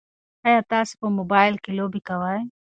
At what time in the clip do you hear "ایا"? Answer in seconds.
0.47-0.61